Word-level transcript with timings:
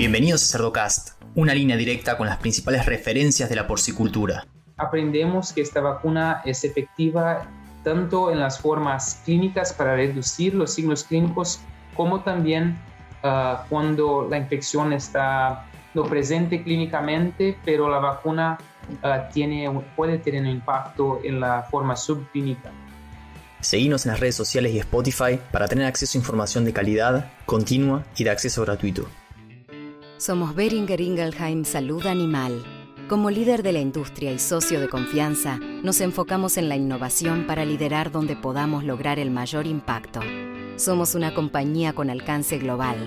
Bienvenidos 0.00 0.42
a 0.44 0.56
Cerdocast, 0.56 1.22
una 1.34 1.52
línea 1.52 1.76
directa 1.76 2.16
con 2.16 2.26
las 2.26 2.38
principales 2.38 2.86
referencias 2.86 3.50
de 3.50 3.54
la 3.54 3.66
porcicultura. 3.66 4.46
Aprendemos 4.78 5.52
que 5.52 5.60
esta 5.60 5.82
vacuna 5.82 6.40
es 6.46 6.64
efectiva 6.64 7.46
tanto 7.84 8.30
en 8.30 8.40
las 8.40 8.58
formas 8.58 9.20
clínicas 9.26 9.74
para 9.74 9.96
reducir 9.96 10.54
los 10.54 10.72
signos 10.72 11.04
clínicos, 11.04 11.60
como 11.94 12.20
también 12.20 12.78
ah, 13.22 13.66
cuando 13.68 14.26
la 14.26 14.38
infección 14.38 14.94
está 14.94 15.66
no 15.92 16.04
presente 16.04 16.62
clínicamente, 16.62 17.58
pero 17.62 17.90
la 17.90 17.98
vacuna 17.98 18.56
ah, 19.02 19.28
tiene, 19.30 19.70
puede 19.96 20.16
tener 20.16 20.40
un 20.40 20.48
impacto 20.48 21.20
en 21.22 21.40
la 21.40 21.64
forma 21.64 21.94
subclínica. 21.94 22.70
Seguimos 23.60 24.06
en 24.06 24.12
las 24.12 24.20
redes 24.20 24.34
sociales 24.34 24.72
y 24.72 24.78
Spotify 24.78 25.38
para 25.52 25.68
tener 25.68 25.84
acceso 25.84 26.16
a 26.16 26.20
información 26.20 26.64
de 26.64 26.72
calidad, 26.72 27.30
continua 27.44 28.02
y 28.16 28.24
de 28.24 28.30
acceso 28.30 28.62
gratuito. 28.62 29.06
Somos 30.20 30.54
Beringer 30.54 31.00
Ingelheim 31.00 31.64
Salud 31.64 32.04
Animal. 32.04 32.62
Como 33.08 33.30
líder 33.30 33.62
de 33.62 33.72
la 33.72 33.80
industria 33.80 34.30
y 34.30 34.38
socio 34.38 34.78
de 34.78 34.86
confianza, 34.86 35.56
nos 35.82 36.02
enfocamos 36.02 36.58
en 36.58 36.68
la 36.68 36.76
innovación 36.76 37.46
para 37.46 37.64
liderar 37.64 38.12
donde 38.12 38.36
podamos 38.36 38.84
lograr 38.84 39.18
el 39.18 39.30
mayor 39.30 39.66
impacto. 39.66 40.20
Somos 40.76 41.14
una 41.14 41.32
compañía 41.32 41.94
con 41.94 42.10
alcance 42.10 42.58
global. 42.58 42.98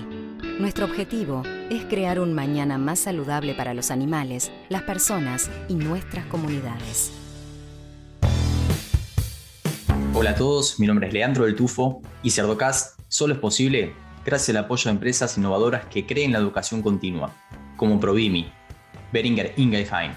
Nuestro 0.58 0.86
objetivo 0.86 1.44
es 1.70 1.84
crear 1.84 2.18
un 2.18 2.32
mañana 2.32 2.78
más 2.78 2.98
saludable 2.98 3.54
para 3.54 3.74
los 3.74 3.92
animales, 3.92 4.50
las 4.68 4.82
personas 4.82 5.48
y 5.68 5.74
nuestras 5.76 6.26
comunidades. 6.26 7.12
Hola 10.14 10.30
a 10.30 10.34
todos, 10.34 10.80
mi 10.80 10.88
nombre 10.88 11.06
es 11.06 11.12
Leandro 11.12 11.44
del 11.44 11.54
Tufo 11.54 12.02
y 12.24 12.32
Cerdocast 12.32 12.98
solo 13.06 13.34
es 13.34 13.38
posible 13.38 13.94
gracias 14.24 14.56
al 14.56 14.64
apoyo 14.64 14.84
de 14.84 14.90
empresas 14.92 15.36
innovadoras 15.36 15.84
que 15.86 16.06
creen 16.06 16.32
la 16.32 16.38
educación 16.38 16.80
continua, 16.80 17.30
como 17.76 18.00
Provimi, 18.00 18.50
Beringer 19.12 19.52
Ingelheim, 19.56 20.12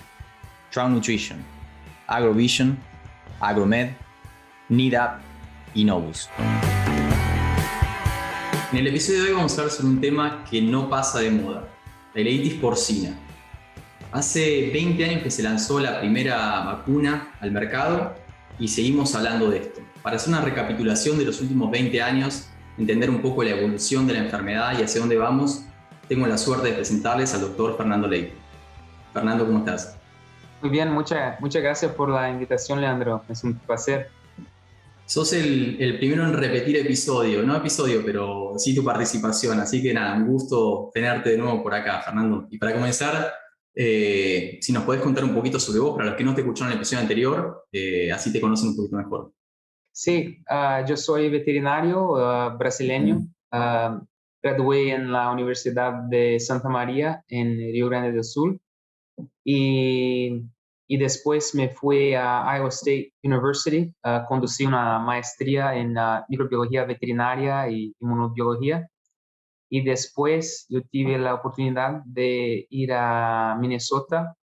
Trout 0.72 0.90
Nutrition, 0.90 1.40
Agrovision, 2.08 2.78
Agromed, 3.42 3.90
NIDAP 4.70 5.20
y 5.74 5.84
Novus. 5.84 6.30
En 8.72 8.80
el 8.80 8.88
episodio 8.88 9.24
de 9.24 9.30
hoy 9.30 9.36
vamos 9.36 9.58
a 9.58 9.62
hablar 9.62 9.76
sobre 9.76 9.90
un 9.90 10.02
tema 10.02 10.46
que 10.50 10.62
no 10.62 10.90
pasa 10.90 11.20
de 11.20 11.32
moda, 11.32 11.68
la 12.14 12.22
helitis 12.22 12.54
porcina. 12.56 13.18
Hace 14.14 14.70
20 14.74 15.04
años 15.04 15.24
que 15.24 15.32
se 15.32 15.44
lanzó 15.44 15.82
la 15.82 16.00
primera 16.00 16.62
vacuna 16.62 17.34
al 17.42 17.52
mercado 17.52 18.16
y 18.58 18.70
seguimos 18.70 19.14
hablando 19.16 19.50
de 19.50 19.58
esto. 19.58 19.82
Para 20.02 20.16
hacer 20.16 20.30
una 20.30 20.42
recapitulación 20.42 21.18
de 21.18 21.26
los 21.26 21.42
últimos 21.42 21.70
20 21.70 22.02
años, 22.02 22.48
entender 22.78 23.10
un 23.10 23.22
poco 23.22 23.44
la 23.44 23.52
evolución 23.52 24.08
de 24.08 24.14
la 24.14 24.20
enfermedad 24.20 24.78
y 24.78 24.84
hacia 24.84 25.02
dónde 25.02 25.18
vamos, 25.18 25.64
tengo 26.08 26.26
la 26.28 26.38
suerte 26.38 26.70
de 26.70 26.74
presentarles 26.74 27.34
al 27.34 27.42
doctor 27.42 27.76
Fernando 27.76 28.08
Ley. 28.08 28.34
Fernando, 29.14 29.46
¿cómo 29.46 29.60
estás? 29.60 29.98
Muy 30.62 30.72
bien, 30.72 30.92
muchas 30.92 31.40
muchas 31.40 31.62
gracias 31.62 31.92
por 31.92 32.10
la 32.10 32.30
invitación, 32.30 32.82
Leandro. 32.82 33.24
Es 33.30 33.44
un 33.44 33.56
placer. 33.56 34.10
Sos 35.06 35.34
el, 35.34 35.78
el, 35.80 35.98
primero 35.98 36.26
en 36.26 36.34
repetir 36.34 36.76
episodio, 36.78 37.42
no 37.44 37.56
episodio, 37.56 38.02
pero 38.06 38.54
sí 38.58 38.76
tu 38.76 38.84
participación. 38.84 39.60
Así 39.60 39.82
que 39.82 39.94
nada, 39.94 40.16
un 40.16 40.28
gusto 40.28 40.92
tenerte 40.94 41.32
de 41.32 41.38
nuevo 41.38 41.64
por 41.64 41.74
acá, 41.74 42.02
Fernando. 42.02 42.48
Y 42.52 42.58
para 42.58 42.74
comenzar, 42.74 43.32
eh, 43.74 44.58
si 44.60 44.74
nos 44.74 44.84
podés 44.84 45.02
contar 45.02 45.24
un 45.24 45.34
poquito 45.34 45.60
sobre 45.60 45.80
vos, 45.80 45.96
para 45.96 46.10
los 46.10 46.18
que 46.18 46.24
no 46.24 46.34
te 46.34 46.42
escucharon 46.42 46.72
en 46.72 46.74
el 46.74 46.80
episodio 46.80 47.02
anterior, 47.02 47.68
eh, 47.72 48.12
así 48.12 48.34
te 48.34 48.42
conocen 48.42 48.70
un 48.70 48.76
poquito 48.76 48.98
mejor. 48.98 49.32
Sí, 49.98 50.44
uh, 50.48 50.86
yo 50.86 50.96
soy 50.96 51.28
veterinario 51.28 52.12
uh, 52.12 52.56
brasileño. 52.56 53.18
Uh, 53.52 54.06
gradué 54.44 54.92
en 54.92 55.12
la 55.12 55.32
Universidad 55.32 55.92
de 56.08 56.40
Santa 56.40 56.70
María 56.70 57.24
en 57.28 57.58
Río 57.58 57.90
Grande 57.90 58.12
do 58.12 58.22
Sul 58.24 58.62
y, 59.44 60.44
y 60.88 60.98
después 60.98 61.56
me 61.56 61.70
fui 61.70 62.14
a 62.14 62.46
Iowa 62.58 62.70
State 62.70 63.12
University. 63.24 63.92
conducí 64.28 64.68
una 64.68 65.00
maestría 65.00 65.76
en 65.76 65.96
microbiología 66.30 66.86
veterinaria 66.86 67.68
y 67.68 67.96
inmunobiología 68.00 68.88
y 69.68 69.84
después 69.84 70.68
yo 70.70 70.82
tuve 70.84 71.18
la 71.18 71.34
oportunidad 71.34 72.04
de 72.06 72.68
ir 72.70 72.94
a 72.94 73.58
Minnesota, 73.60 74.36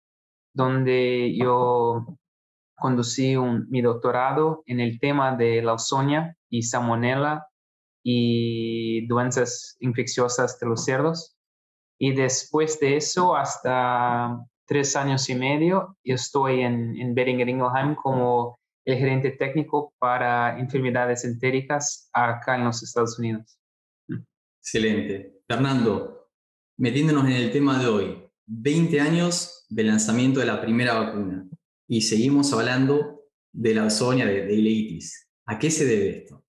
donde 0.52 1.36
yo 1.38 2.18
conducí 2.84 3.38
mi 3.70 3.82
doctorado 3.82 4.62
en 4.66 4.82
el 4.82 5.00
tema 5.00 5.38
de 5.38 5.62
la 5.62 5.72
leucemia 5.72 6.36
y 6.50 6.64
salmonella 6.64 7.48
y 8.04 9.08
doenças 9.08 9.78
infecciosas 9.80 10.60
de 10.60 10.68
los 10.68 10.84
cerdos. 10.84 11.38
Y 11.98 12.14
después 12.14 12.78
de 12.82 12.98
eso, 12.98 13.38
hasta 13.38 14.38
tres 14.68 14.98
años 14.98 15.30
y 15.30 15.36
medio, 15.36 15.96
yo 16.04 16.16
estoy 16.16 16.60
en, 16.60 16.98
en 17.00 17.16
Beringer 17.16 17.48
Ingelheim 17.48 17.96
como 17.96 18.60
el 18.86 18.98
gerente 18.98 19.32
técnico 19.32 19.94
para 19.98 20.60
enfermedades 20.60 21.24
entéricas 21.24 22.10
acá 22.12 22.56
en 22.56 22.66
los 22.66 22.84
Estados 22.84 23.18
Unidos. 23.18 23.58
Excelente. 24.60 25.40
Fernando, 25.48 26.28
metiéndonos 26.78 27.24
en 27.28 27.32
el 27.44 27.50
tema 27.54 27.80
de 27.80 27.88
hoy, 27.88 28.30
20 28.46 29.00
años 29.00 29.66
de 29.70 29.84
lanzamiento 29.86 30.42
de 30.42 30.48
la 30.48 30.60
primera 30.60 30.96
vacuna 30.96 31.48
y 31.94 32.02
seguimos 32.02 32.52
hablando 32.54 33.22
de 33.52 33.76
la 33.76 33.88
zona 33.92 34.26
de, 34.26 34.48
de 34.48 34.54
ileitis. 34.56 35.30
¿A 35.46 35.60
qué 35.60 35.70
se 35.70 35.86
debe 35.86 36.18
esto? 36.18 36.44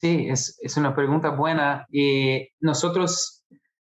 Sí, 0.00 0.28
es, 0.28 0.56
es 0.62 0.76
una 0.76 0.94
pregunta 0.94 1.30
buena. 1.30 1.84
Y 1.90 2.46
nosotros 2.60 3.44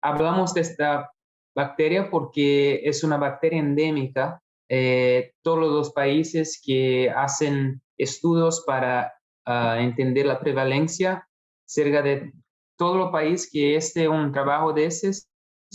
hablamos 0.03 0.53
de 0.53 0.61
esta 0.61 1.11
bacteria 1.55 2.11
porque 2.11 2.83
es 2.84 3.03
una 3.05 3.17
bacteria 3.17 3.61
endémica. 3.61 4.39
Eh, 4.69 5.33
todos 5.43 5.61
los 5.61 5.93
países 5.93 6.61
que 6.63 7.09
hacen 7.09 7.81
estudios 7.97 8.65
para 8.67 9.15
uh, 9.47 9.81
entender 9.81 10.27
la 10.27 10.39
prevalencia 10.39 11.27
cerca 11.65 12.03
de 12.03 12.34
todo 12.77 13.07
el 13.07 13.11
país 13.11 13.49
que 13.51 13.77
esté 13.77 14.09
un 14.09 14.31
trabajo 14.31 14.75
de 14.75 14.84
ese, 14.84 15.11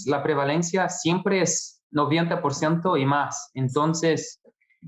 la 0.06 0.22
prevalencia 0.22 0.90
siempre 0.90 1.42
es 1.42 1.81
90% 1.92 3.00
y 3.00 3.06
más. 3.06 3.52
Entonces, 3.54 4.42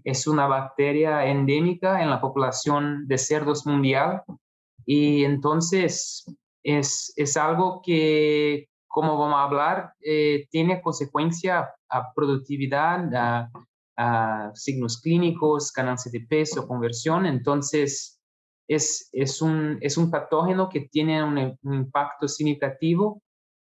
es 0.04 0.28
una 0.28 0.48
bacteria 0.48 1.26
endémica 1.26 2.02
en 2.02 2.10
la 2.10 2.20
población 2.20 3.08
de 3.08 3.18
cerdos 3.18 3.66
mundial 3.66 4.24
y 4.86 5.24
entonces 5.24 6.26
es, 6.64 7.14
es 7.16 7.38
algo 7.38 7.82
que, 7.84 8.68
como 8.88 9.18
vamos 9.18 9.38
a 9.38 9.44
hablar, 9.44 9.94
eh, 10.02 10.48
tiene 10.50 10.82
consecuencia 10.82 11.70
a 11.90 12.14
productividad, 12.14 13.50
a, 13.96 14.52
signos 14.56 15.00
clínicos, 15.00 15.72
ganancia 15.72 16.12
de 16.12 16.22
peso, 16.22 16.68
conversión. 16.68 17.28
Entonces, 17.28 18.20
es, 18.68 19.10
es, 19.12 19.42
un, 19.42 19.78
es 19.82 19.98
un 19.98 20.10
patógeno 20.10 20.70
que 20.70 20.82
tiene 20.92 21.24
un, 21.24 21.58
impacto 21.64 22.28
significativo 22.28 23.22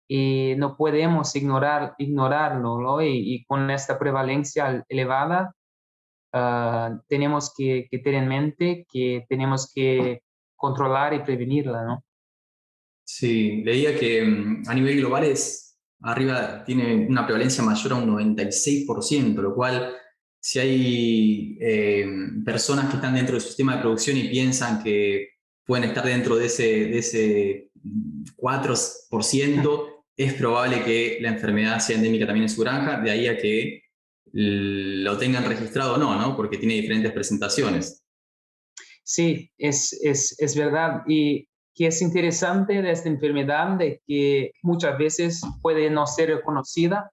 y 0.07 0.56
no 0.57 0.78
podemos 0.78 1.35
ignorar, 1.35 1.95
ignorarlo, 1.97 3.01
y, 3.01 3.44
con 3.45 3.69
esta 3.69 4.00
prevalencia 4.00 4.85
elevada, 4.88 5.53
uh, 6.34 7.00
tenemos 7.07 7.53
que, 7.56 7.88
que, 7.90 8.00
tener 8.00 8.23
en 8.23 8.29
mente 8.29 8.85
que 8.91 9.25
tenemos 9.28 9.72
que 9.73 10.22
controlar 10.56 11.13
y 11.13 11.19
prevenirla, 11.19 11.84
¿no? 11.84 12.03
Sí, 13.03 13.63
leía 13.63 13.97
que 13.97 14.23
mm, 14.23 14.63
a 14.68 14.73
nivel 14.73 14.97
global 14.97 15.23
es, 15.25 15.78
arriba 16.01 16.63
tiene 16.63 17.07
una 17.07 17.25
prevalencia 17.25 17.63
mayor 17.63 17.94
a 17.94 17.95
un 17.95 18.09
96%, 18.09 19.35
lo 19.35 19.56
cual 19.56 19.95
si 20.39 20.59
hay 20.59 21.57
eh, 21.59 22.06
personas 22.45 22.89
que 22.89 22.95
están 22.95 23.16
dentro 23.16 23.34
del 23.34 23.41
sistema 23.41 23.75
de 23.75 23.81
producción 23.81 24.18
y 24.18 24.29
piensan 24.29 24.84
que 24.84 25.29
pueden 25.66 25.89
estar 25.89 26.06
dentro 26.06 26.38
de 26.38 26.45
ese, 26.45 26.63
de 26.63 26.97
ese 27.00 27.72
4%, 28.38 29.97
es 30.18 30.34
probable 30.34 30.84
que 30.84 31.19
la 31.22 31.30
enfermedad 31.30 31.80
sea 31.80 31.96
endémica 31.96 32.25
también 32.25 32.44
en 32.44 32.50
su 32.50 32.62
granja, 32.62 33.00
de 33.00 33.12
ahí 33.12 33.28
a 33.28 33.38
que 33.38 33.84
lo 34.34 35.18
tengan 35.18 35.46
registrado 35.46 35.96
o 35.96 35.98
no, 35.98 36.16
¿no? 36.19 36.36
Porque 36.36 36.58
tiene 36.58 36.74
diferentes 36.75 37.12
presentaciones. 37.14 38.04
Sí, 39.04 39.52
es, 39.58 39.94
es, 40.04 40.36
es 40.40 40.56
verdad. 40.56 41.04
Y 41.08 41.48
que 41.74 41.88
es 41.88 42.02
interesante 42.02 42.81
de 42.81 42.92
esta 42.92 43.08
enfermedad 43.08 43.78
de 43.78 44.02
que 44.06 44.52
muchas 44.64 44.98
veces 44.98 45.42
puede 45.62 45.90
no 45.90 46.08
ser 46.08 46.30
reconocida 46.30 47.12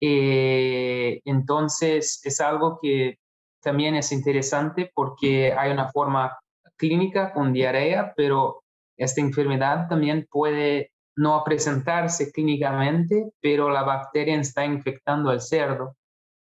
eh, 0.00 1.20
entonces, 1.24 2.20
es 2.24 2.40
algo 2.40 2.78
que 2.80 3.18
también 3.60 3.96
es 3.96 4.12
interesante 4.12 4.90
porque 4.94 5.52
hay 5.52 5.72
una 5.72 5.90
forma 5.90 6.38
clínica 6.76 7.32
con 7.32 7.52
diarrea, 7.52 8.12
pero 8.16 8.62
esta 8.96 9.20
enfermedad 9.20 9.88
también 9.88 10.26
puede 10.30 10.92
no 11.18 11.42
presentarse 11.44 12.30
clínicamente, 12.30 13.32
pero 13.40 13.70
la 13.70 13.82
bacteria 13.82 14.38
está 14.40 14.64
infectando 14.64 15.30
al 15.30 15.40
cerdo. 15.40 15.96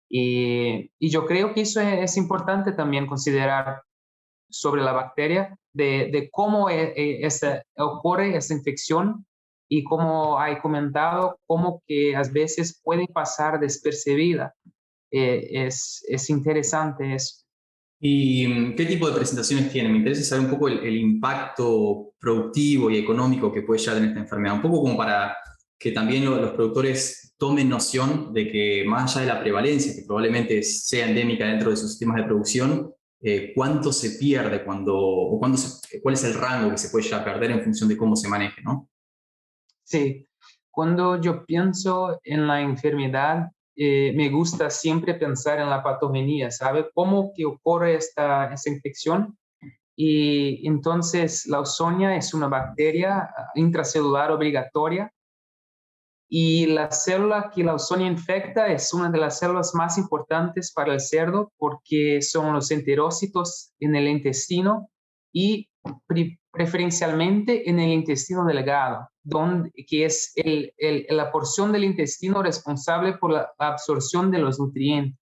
Y, 0.08 0.90
yo 1.00 1.26
creo 1.26 1.52
que 1.52 1.62
eso 1.62 1.80
es, 1.80 2.16
importante 2.16 2.70
también 2.70 3.08
considerar 3.08 3.82
sobre 4.48 4.82
la 4.82 4.92
bacteria, 4.92 5.58
de, 5.72 6.28
cómo 6.30 6.70
e, 6.70 6.92
e, 6.94 7.26
esta, 7.26 7.64
ocurre 7.76 8.36
esta 8.36 8.54
infección 8.54 9.26
y 9.68 9.82
como 9.82 10.38
hay 10.38 10.60
comentado, 10.60 11.40
como 11.46 11.82
que 11.86 12.14
a 12.14 12.22
veces 12.30 12.80
puede 12.84 13.08
pasar 13.08 13.58
despercibida. 13.58 14.54
Eh, 15.10 15.66
es, 15.66 16.04
es 16.08 16.30
interesante 16.30 17.14
eso. 17.14 17.41
¿Y 18.04 18.48
mm, 18.48 18.74
qué 18.74 18.84
tipo 18.84 19.08
de 19.08 19.14
presentaciones 19.14 19.70
tiene? 19.70 19.88
Me 19.88 19.98
interesa 19.98 20.24
saber 20.24 20.46
un 20.46 20.50
poco 20.50 20.66
el, 20.66 20.96
impacto 20.96 22.14
productivo 22.18 22.90
y 22.90 22.98
económico 22.98 23.52
que 23.52 23.62
puede 23.62 23.78
llegar 23.78 23.98
en 23.98 24.06
esta 24.06 24.18
enfermedad, 24.18 24.56
un 24.56 24.62
poco 24.62 24.82
como 24.82 24.96
para 24.96 25.36
que 25.78 25.92
también 25.92 26.24
los 26.24 26.50
productores 26.50 27.34
tomen 27.38 27.68
noción 27.68 28.32
de 28.34 28.50
que 28.50 28.84
más 28.86 29.16
allá 29.16 29.26
de 29.26 29.32
la 29.34 29.40
prevalencia, 29.40 29.94
que 29.94 30.04
probablemente 30.04 30.64
sea 30.64 31.08
endémica 31.08 31.46
dentro 31.46 31.70
de 31.70 31.76
sus 31.76 31.90
sistemas 31.90 32.16
de 32.16 32.24
producción, 32.24 32.92
eh, 33.20 33.52
cuánto 33.54 33.92
se 33.92 34.18
pierde 34.18 34.64
cuando, 34.64 34.96
o 34.98 35.38
cuándo 35.38 35.56
cuál 36.02 36.14
es 36.14 36.24
el 36.24 36.34
rango 36.34 36.72
que 36.72 36.78
se 36.78 36.88
puede 36.88 37.04
llegar 37.04 37.20
a 37.20 37.24
perder 37.24 37.52
en 37.52 37.62
función 37.62 37.88
de 37.88 37.96
cómo 37.96 38.16
se 38.16 38.28
maneje, 38.28 38.62
¿no? 38.62 38.88
Sí, 39.84 40.26
cuando 40.72 41.20
yo 41.20 41.46
pienso 41.46 42.20
en 42.24 42.48
la 42.48 42.62
enfermedad, 42.62 43.52
eh, 43.76 44.12
me 44.14 44.28
gusta 44.28 44.68
siempre 44.70 45.14
pensar 45.14 45.58
en 45.58 45.70
la 45.70 45.82
patogenia, 45.82 46.50
¿sabe? 46.50 46.90
¿Cómo 46.92 47.32
que 47.34 47.46
ocurre 47.46 47.94
esta, 47.94 48.52
esta 48.52 48.70
infección? 48.70 49.38
Y 49.96 50.66
entonces 50.66 51.46
la 51.46 51.58
Ausonia 51.58 52.16
es 52.16 52.34
una 52.34 52.48
bacteria 52.48 53.20
ah, 53.20 53.50
intracelular 53.54 54.30
obligatoria 54.30 55.12
y 56.28 56.66
la 56.66 56.90
célula 56.90 57.50
que 57.54 57.62
la 57.62 57.72
Ausonia 57.72 58.06
infecta 58.06 58.68
es 58.68 58.94
una 58.94 59.10
de 59.10 59.18
las 59.18 59.38
células 59.38 59.74
más 59.74 59.98
importantes 59.98 60.72
para 60.72 60.94
el 60.94 61.00
cerdo 61.00 61.52
porque 61.58 62.22
son 62.22 62.54
los 62.54 62.70
enterócitos 62.70 63.74
en 63.80 63.94
el 63.96 64.08
intestino 64.08 64.88
y 65.30 65.68
preferencialmente 66.52 67.68
en 67.68 67.80
el 67.80 67.90
intestino 67.90 68.44
delgado, 68.44 69.08
donde, 69.22 69.70
que 69.86 70.04
es 70.04 70.32
la 71.08 71.30
porción 71.32 71.72
del 71.72 71.84
intestino 71.84 72.42
responsable 72.42 73.14
por 73.14 73.32
la 73.32 73.52
absorción 73.58 74.30
de 74.30 74.38
los 74.38 74.58
nutrientes. 74.60 75.18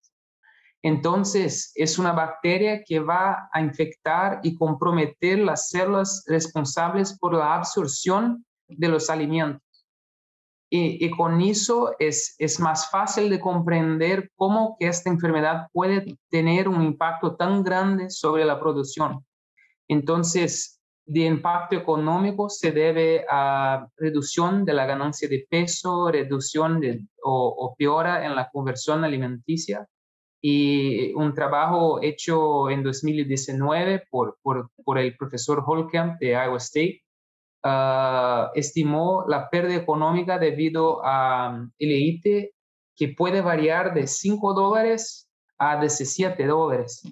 Entonces, 0.83 1.73
es 1.75 1.99
una 1.99 2.13
bacteria 2.13 2.83
que 2.85 3.01
va 3.01 3.51
a 3.53 3.61
infectar 3.61 4.41
y 4.43 4.57
comprometer 4.57 5.39
las 5.39 5.69
células 5.69 6.25
responsables 6.27 7.19
por 7.19 7.35
la 7.35 7.55
absorción 7.55 8.45
de 8.67 8.89
los 8.89 9.11
alimentos. 9.11 9.63
Y, 10.73 11.05
y, 11.05 11.11
con 11.11 11.41
eso 11.41 11.95
es, 11.99 12.37
es 12.39 12.61
más 12.61 12.91
fácil 12.91 13.29
de 13.29 13.41
comprender 13.41 14.31
cómo 14.37 14.77
que 14.79 14.87
esta 14.87 15.11
enfermedad 15.11 15.67
puede 15.73 16.17
tener 16.31 16.69
un 16.69 16.83
impacto 16.83 17.35
tan 17.35 17.65
grande 17.65 18.09
sobre 18.09 18.45
la 18.45 18.59
producción. 18.61 19.25
Entonces, 19.91 20.81
de 21.05 21.23
impacto 21.23 21.75
económico 21.75 22.49
se 22.49 22.71
debe 22.71 23.27
a 23.29 23.89
reducción 23.97 24.65
de 24.65 24.73
la 24.73 24.87
ganancia 24.87 25.29
de 25.29 25.49
peso, 25.51 26.13
reducción 26.13 26.79
de, 26.79 27.05
o, 27.25 27.49
o 27.59 27.75
peora 27.75 28.25
en 28.25 28.37
la 28.37 28.49
conversión 28.53 29.03
alimenticia. 29.03 29.89
Y 30.41 31.13
un 31.15 31.35
trabajo 31.35 32.01
hecho 32.03 32.71
en 32.71 32.85
2019 32.85 34.05
por, 34.09 34.39
por, 34.43 34.71
por 34.85 34.97
el 34.99 35.17
profesor 35.17 35.61
Holkamp 35.67 36.21
de 36.21 36.31
Iowa 36.31 36.59
State 36.59 37.03
uh, 37.65 38.53
estimó 38.55 39.25
la 39.27 39.51
pérdida 39.51 39.75
económica 39.75 40.39
debido 40.39 41.01
a 41.05 41.67
el 41.81 42.21
que 42.95 43.09
puede 43.09 43.41
variar 43.41 43.93
de 43.93 44.07
5 44.07 44.55
dólares 44.55 45.29
a 45.59 45.81
17 45.81 46.47
dólares. 46.47 47.03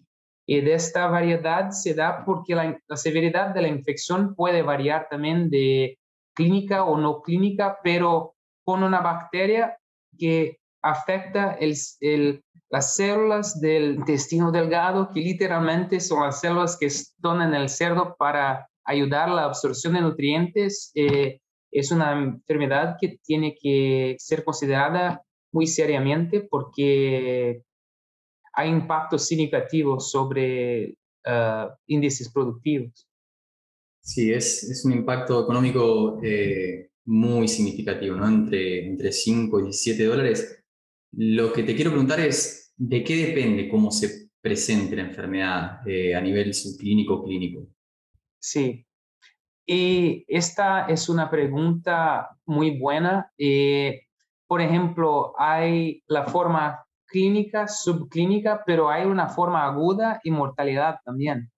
Y 0.51 0.63
de 0.63 0.73
esta 0.73 1.09
variedad 1.09 1.73
se 1.73 1.93
da 1.93 2.25
porque 2.25 2.55
la, 2.55 2.81
severidad 2.97 3.53
de 3.53 3.61
la 3.61 3.69
infección 3.69 4.35
puede 4.35 4.63
variar 4.63 5.07
también 5.11 5.51
de 5.51 5.99
clínica 6.35 6.85
o 6.85 6.97
no 6.97 7.21
clínica, 7.21 7.79
pero 7.85 8.35
con 8.65 8.83
una 8.83 9.03
bacteria 9.03 9.77
que 10.19 10.57
afecta 10.83 11.53
el, 11.53 11.75
el, 12.01 12.43
las 12.71 12.97
células 12.97 13.61
del 13.61 13.97
intestino 13.97 14.51
delgado, 14.51 15.11
que 15.13 15.21
literalmente 15.21 16.01
son 16.01 16.23
las 16.23 16.41
células 16.41 16.79
que 16.79 16.87
están 16.87 17.43
en 17.43 17.53
el 17.53 17.69
cerdo 17.69 18.17
para 18.19 18.71
ayudar 18.87 19.29
a 19.29 19.35
la 19.35 19.45
absorción 19.45 19.93
de 19.93 20.01
nutrientes, 20.01 20.91
eh, 20.95 21.41
es 21.71 21.91
una 21.91 22.13
enfermedad 22.13 22.97
que 22.99 23.19
tiene 23.23 23.55
que 23.55 24.17
ser 24.19 24.45
considerada 24.45 25.23
muy 25.53 25.67
seriamente 25.67 26.41
porque 26.41 27.65
hay 28.53 28.71
impactos 28.71 29.27
significativos 29.27 30.11
sobre 30.11 30.97
uh, 31.27 31.69
índices 31.87 32.31
productivos. 32.31 33.09
Sí, 34.01 34.33
es, 34.33 34.65
es 34.65 34.85
un 34.85 34.93
impacto 34.93 35.43
económico 35.43 36.19
eh, 36.23 36.91
muy 37.05 37.47
significativo, 37.49 38.17
¿no? 38.17 38.27
Entre, 38.27 38.87
entre 38.87 39.13
5 39.13 39.69
y 39.69 39.73
7 39.73 40.05
dólares. 40.05 40.65
Lo 41.13 41.53
que 41.53 41.63
te 41.63 41.75
quiero 41.75 41.91
preguntar 41.91 42.21
es, 42.21 42.73
¿de 42.77 43.05
qué 43.05 43.27
depende 43.27 43.69
cómo 43.69 43.91
se 43.91 44.31
presente 44.41 44.97
la 44.97 45.03
enfermedad 45.03 45.87
eh, 45.87 46.15
a 46.15 46.21
nivel 46.21 46.55
subclínico 46.55 47.23
clínico? 47.25 47.67
Sí, 48.39 48.87
y 49.71 50.25
esta 50.27 50.87
es 50.87 51.11
una 51.11 51.31
pregunta 51.31 52.31
muy 52.47 52.79
buena. 52.79 53.31
Eh, 53.37 54.07
por 54.47 54.63
ejemplo, 54.63 55.35
hay 55.39 56.03
la 56.07 56.25
forma 56.25 56.87
clínica, 57.09 57.67
subclínica, 57.67 58.63
pero 58.65 58.91
hay 58.91 59.05
una 59.07 59.29
forma 59.29 59.65
aguda 59.67 60.21
y 60.23 60.31
mortalidad 60.31 61.01
también. 61.05 61.51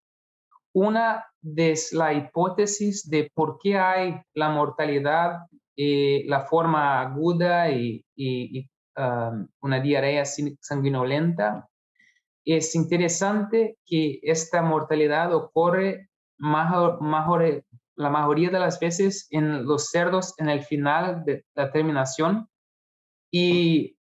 Una 0.72 1.24
de 1.40 1.74
la 1.92 2.14
hipótesis 2.14 3.08
de 3.08 3.30
por 3.34 3.58
qué 3.62 3.78
hay 3.78 4.20
la 4.34 4.50
mortalidad, 4.50 5.40
eh, 5.76 6.24
la 6.26 6.42
forma 6.42 7.00
aguda 7.00 7.70
y, 7.70 8.04
um, 8.96 9.48
una 9.60 9.80
diarrea 9.80 10.24
sanguinolenta, 10.24 11.68
es 12.44 12.74
interesante 12.74 13.76
que 13.84 14.20
esta 14.22 14.62
mortalidad 14.62 15.34
ocurre 15.34 16.08
la 16.38 18.10
mayoría 18.10 18.50
de 18.50 18.58
las 18.58 18.80
veces 18.80 19.26
en 19.30 19.64
los 19.64 19.90
cerdos 19.90 20.34
en 20.38 20.48
el 20.48 20.62
final 20.62 21.24
de 21.24 21.44
la 21.54 21.70
terminación 21.70 22.48
y 23.30 23.96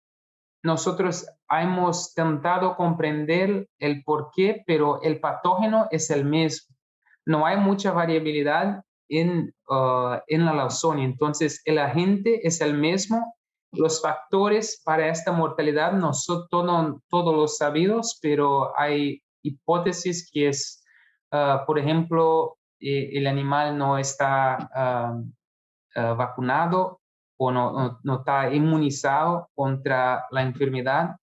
nosotros 0.63 1.27
hemos 1.49 2.09
intentado 2.09 2.75
comprender 2.75 3.67
el 3.79 4.03
por 4.03 4.31
qué, 4.35 4.63
pero 4.65 5.01
el 5.01 5.19
patógeno 5.19 5.87
es 5.91 6.09
el 6.09 6.25
mismo. 6.25 6.75
No 7.25 7.45
hay 7.45 7.57
mucha 7.57 7.91
variabilidad 7.91 8.83
en, 9.09 9.53
uh, 9.69 10.17
en 10.27 10.45
la 10.45 10.53
leucemia. 10.53 11.05
Entonces, 11.05 11.61
el 11.65 11.79
agente 11.79 12.45
es 12.47 12.61
el 12.61 12.77
mismo. 12.77 13.35
Los 13.73 14.01
factores 14.01 14.81
para 14.83 15.07
esta 15.09 15.31
mortalidad 15.31 15.93
no 15.93 16.13
son 16.13 16.47
todos 16.49 17.35
los 17.35 17.57
sabidos, 17.57 18.17
pero 18.21 18.77
hay 18.77 19.21
hipótesis 19.43 20.29
que 20.31 20.49
es, 20.49 20.83
uh, 21.31 21.65
por 21.65 21.79
ejemplo, 21.79 22.57
eh, 22.79 23.09
el 23.13 23.27
animal 23.27 23.77
no 23.77 23.97
está 23.97 24.69
uh, 25.95 26.15
vacunado 26.15 27.01
o 27.39 27.51
no, 27.51 27.99
está 28.17 28.53
inmunizado 28.53 29.49
contra 29.55 30.25
la 30.31 30.41
enfermedad. 30.41 31.15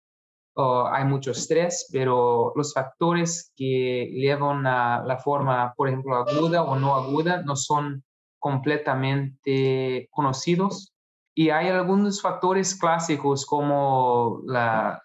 Hay 0.56 1.06
mucho 1.06 1.32
estrés, 1.32 1.88
pero 1.92 2.54
los 2.56 2.74
factores 2.74 3.52
que 3.56 4.10
llevan 4.12 4.66
a 4.68 5.04
la 5.04 5.18
forma, 5.18 5.74
por 5.76 5.88
ejemplo, 5.88 6.16
aguda 6.16 6.64
o 6.64 6.76
no 6.76 6.96
aguda, 6.96 7.42
no 7.44 7.56
son 7.56 8.04
completamente 8.40 10.08
conocidos. 10.12 10.94
Y 11.36 11.50
hay 11.50 11.70
algunos 11.70 12.22
factores 12.22 12.76
clásicos 12.76 13.46
como 13.46 14.42
la 14.46 15.02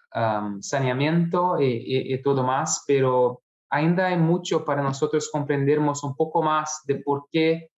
saneamiento 0.61 1.59
y, 1.59 2.13
y, 2.13 2.21
todo 2.21 2.43
más, 2.43 2.83
pero 2.85 3.41
ainda 3.71 4.07
hay 4.07 4.17
mucho 4.17 4.65
para 4.65 4.83
nosotros 4.83 5.29
comprendernos 5.31 6.03
un 6.03 6.15
poco 6.15 6.43
más 6.43 6.81
de 6.85 6.95
por 6.97 7.25
qué 7.31 7.69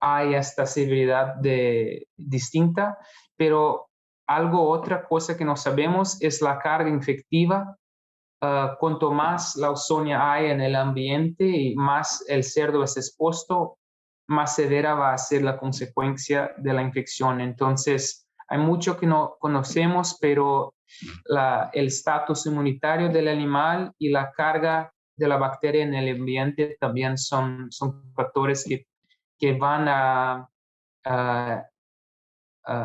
hay 0.00 0.34
esta 0.34 0.66
severidad 0.66 1.34
de, 1.36 2.08
distinta, 2.16 2.98
pero 3.36 3.89
algo, 4.30 4.68
otra 4.68 5.02
cosa 5.02 5.36
que 5.36 5.44
no 5.44 5.56
sabemos 5.56 6.22
es 6.22 6.40
la 6.40 6.58
carga 6.58 6.88
infectiva. 6.88 7.76
Uh, 8.40 8.78
cuanto 8.78 9.10
más 9.10 9.56
la 9.56 9.70
ozonia 9.70 10.32
hay 10.32 10.46
en 10.46 10.60
el 10.60 10.76
ambiente 10.76 11.44
y 11.44 11.74
más 11.74 12.24
el 12.28 12.42
cerdo 12.42 12.82
es 12.84 12.96
expuesto, 12.96 13.76
más 14.28 14.54
severa 14.54 14.94
va 14.94 15.12
a 15.12 15.18
ser 15.18 15.42
la 15.42 15.58
consecuencia 15.58 16.54
de 16.56 16.72
la 16.72 16.80
infección. 16.80 17.40
Entonces, 17.40 18.28
hay 18.48 18.58
mucho 18.58 18.96
que 18.96 19.06
no 19.06 19.36
conocemos, 19.40 20.16
pero 20.20 20.74
el 21.72 21.86
estatus 21.86 22.46
inmunitario 22.46 23.08
del 23.08 23.28
animal 23.28 23.92
y 23.98 24.10
la 24.10 24.30
carga 24.30 24.92
de 25.16 25.28
la 25.28 25.36
bacteria 25.36 25.82
en 25.82 25.94
el 25.94 26.16
ambiente 26.16 26.76
también 26.80 27.18
son, 27.18 27.68
factores 28.14 28.64
que 29.38 29.52
van 29.58 29.86
a, 29.88 30.48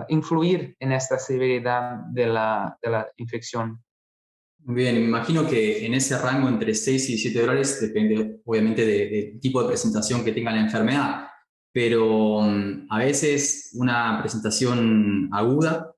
influir 0.10 0.76
en 0.80 0.92
esta 0.92 1.20
severidad 1.20 1.98
de 2.12 2.28
la, 2.28 2.78
de 2.82 2.90
la 2.90 3.08
infección. 3.18 3.84
Bien, 4.68 4.96
me 4.96 5.06
imagino 5.06 5.48
que 5.48 5.86
en 5.86 5.94
ese 5.94 6.18
rango 6.18 6.50
entre 6.50 6.74
6 6.74 7.10
y 7.12 7.18
7 7.20 7.40
dólares 7.40 7.80
depende 7.80 8.42
obviamente 8.46 8.84
del 8.84 9.40
tipo 9.40 9.62
de 9.62 9.68
presentación 9.68 10.26
que 10.26 10.32
tenga 10.32 10.52
la 10.52 10.62
enfermedad. 10.62 11.28
pero 11.72 12.42
mm, 12.42 12.88
a 12.90 13.00
veces 13.00 13.72
una 13.76 14.18
presentación 14.22 15.30
aguda 15.32 15.94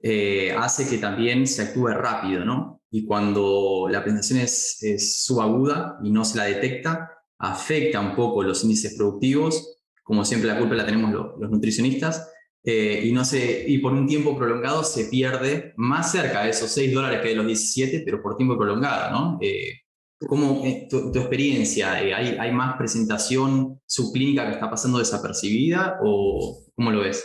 eh, 0.00 0.52
hace 0.52 0.88
que 0.88 0.98
también 0.98 1.46
se 1.46 1.62
actúe 1.62 1.88
rápido, 1.88 2.44
¿no? 2.44 2.82
Y 2.90 3.06
cuando 3.06 3.88
la 3.90 4.02
presentación 4.02 4.40
es, 4.40 5.24
subaguda 5.24 5.98
y 6.02 6.10
no 6.10 6.24
se 6.24 6.38
la 6.38 6.44
detecta, 6.44 7.10
afecta 7.38 8.00
un 8.00 8.14
poco 8.14 8.42
los 8.42 8.62
índices 8.64 8.94
productivos, 8.96 9.80
como 10.02 10.24
siempre 10.24 10.48
la 10.48 10.58
culpa 10.58 10.74
la 10.74 10.86
tenemos 10.86 11.12
los 11.12 11.50
nutricionistas, 11.50 12.30
eh, 12.64 13.02
y, 13.04 13.12
no 13.12 13.24
se, 13.24 13.64
y 13.68 13.78
por 13.78 13.92
un 13.92 14.06
tiempo 14.06 14.36
prolongado 14.36 14.84
se 14.84 15.06
pierde 15.06 15.72
más 15.76 16.12
cerca 16.12 16.44
de 16.44 16.50
esos 16.50 16.70
6 16.70 16.94
dólares 16.94 17.20
que 17.20 17.30
de 17.30 17.34
los 17.34 17.46
17, 17.46 18.02
pero 18.04 18.22
por 18.22 18.36
tiempo 18.36 18.56
prolongado, 18.56 19.10
¿no? 19.10 19.38
Eh, 19.40 19.80
¿Cómo 20.28 20.62
tu, 20.88 21.10
tu 21.10 21.18
experiencia? 21.18 22.00
Eh, 22.00 22.14
¿hay, 22.14 22.36
¿Hay 22.38 22.52
más 22.52 22.76
presentación 22.76 23.80
subclínica 23.84 24.46
que 24.46 24.52
está 24.52 24.70
pasando 24.70 25.00
desapercibida 25.00 25.98
o 26.04 26.62
cómo 26.76 26.92
lo 26.92 27.00
ves? 27.00 27.24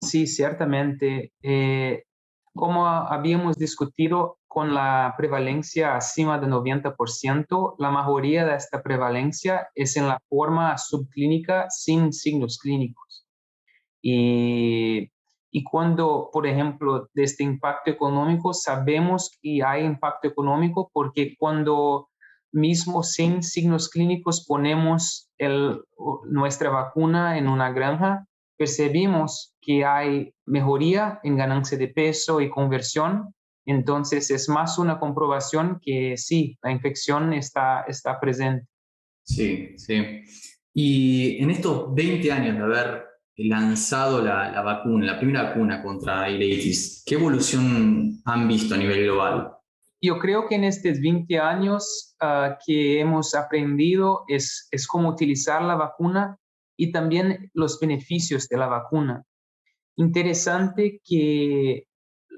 Sí, 0.00 0.26
ciertamente. 0.26 1.32
como 2.54 2.86
habíamos 2.86 3.56
discutido 3.58 4.38
con 4.46 4.72
la 4.72 5.14
prevalencia 5.18 5.96
acima 5.96 6.38
del 6.38 6.50
90%, 6.50 7.74
la 7.78 7.90
mayoría 7.90 8.46
de 8.46 8.54
esta 8.54 8.82
prevalencia 8.82 9.68
es 9.74 9.96
en 9.96 10.08
la 10.08 10.20
forma 10.28 10.78
subclínica 10.78 11.66
sin 11.68 12.12
signos 12.12 12.58
clínicos. 12.58 13.13
Y, 14.06 15.10
y 15.50 15.64
cuando, 15.64 16.28
por 16.30 16.46
ejemplo, 16.46 17.08
de 17.14 17.22
este 17.22 17.42
impacto 17.42 17.90
económico, 17.90 18.52
sabemos 18.52 19.30
que 19.40 19.62
hay 19.64 19.82
impacto 19.82 20.28
económico 20.28 20.90
porque 20.92 21.34
cuando 21.38 22.10
mismo 22.52 23.02
sin 23.02 23.42
signos 23.42 23.88
clínicos 23.88 24.44
ponemos 24.46 25.30
el, 25.38 25.80
nuestra 26.28 26.68
vacuna 26.68 27.38
en 27.38 27.48
una 27.48 27.72
granja, 27.72 28.26
percibimos 28.58 29.56
que 29.62 29.86
hay 29.86 30.34
mejoría 30.44 31.18
en 31.22 31.38
ganancia 31.38 31.78
de 31.78 31.88
peso 31.88 32.42
y 32.42 32.50
conversión. 32.50 33.34
Entonces 33.64 34.30
es 34.30 34.50
más 34.50 34.76
una 34.76 35.00
comprobación 35.00 35.80
que 35.80 36.18
sí, 36.18 36.58
la 36.62 36.72
infección 36.72 37.32
está, 37.32 37.84
está 37.88 38.20
presente. 38.20 38.66
Sí, 39.22 39.78
sí. 39.78 40.20
Y 40.74 41.42
en 41.42 41.50
estos 41.50 41.94
20 41.94 42.30
años 42.30 42.56
de 42.58 42.62
haber 42.62 43.03
lanzado 43.36 44.22
la, 44.22 44.60
vacuna, 44.62 45.06
la 45.06 45.18
primera 45.18 45.44
vacuna 45.44 45.82
contra 45.82 46.30
ileitis, 46.30 47.02
¿qué 47.04 47.16
evolución 47.16 48.20
han 48.24 48.48
visto 48.48 48.74
a 48.74 48.78
nivel 48.78 49.04
global? 49.04 49.52
Yo 50.00 50.18
creo 50.18 50.46
que 50.46 50.54
en 50.54 50.64
estos 50.64 51.00
20 51.00 51.38
años 51.38 52.14
ah, 52.20 52.58
que 52.64 53.00
hemos 53.00 53.34
aprendido 53.34 54.24
es, 54.28 54.68
es 54.70 54.86
cómo 54.86 55.08
utilizar 55.08 55.62
la 55.62 55.74
vacuna 55.74 56.38
y 56.76 56.92
también 56.92 57.50
los 57.54 57.80
beneficios 57.80 58.48
de 58.48 58.58
la 58.58 58.66
vacuna. 58.66 59.24
Interesante 59.96 61.00
que 61.04 61.86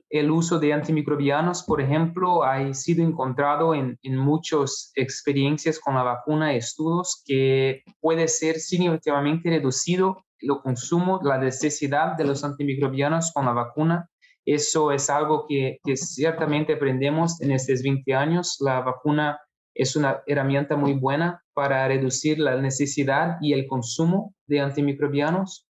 el 0.09 0.31
uso 0.31 0.61
de 0.61 0.73
antimicrobianos, 0.73 1.65
por 1.65 1.81
ejemplo, 1.81 2.45
ha 2.45 2.73
sido 2.75 3.05
encontrado 3.05 3.75
en, 3.75 3.99
en 4.03 4.17
muchas 4.17 4.93
experiencias 4.95 5.81
con 5.81 5.95
la 5.95 6.05
vacuna, 6.05 6.55
estudios 6.55 7.23
que 7.27 7.83
puede 8.01 8.29
ser 8.29 8.61
significativamente 8.61 9.51
reducido 9.51 10.26
lo 10.41 10.63
consumo, 10.63 11.21
la 11.23 11.39
necesidad 11.39 12.17
de 12.17 12.25
los 12.25 12.45
antimicrobianos 12.45 13.33
con 13.33 13.47
la 13.47 13.53
vacuna. 13.53 14.09
Eso 14.45 14.93
es 14.93 15.11
algo 15.11 15.47
que, 15.49 15.79
ciertamente 15.95 16.75
aprendemos 16.75 17.41
en 17.41 17.53
estos 17.53 17.83
20 17.83 18.15
años. 18.15 18.57
La 18.61 18.81
vacuna 18.81 19.41
es 19.75 19.97
una 19.97 20.23
herramienta 20.27 20.77
muy 20.77 20.93
buena 20.93 21.43
para 21.53 21.89
reducir 21.89 22.39
la 22.39 22.57
necesidad 22.57 23.39
y 23.41 23.53
el 23.53 23.67
consumo 23.67 24.35
de 24.47 24.61
antimicrobianos. 24.61 25.67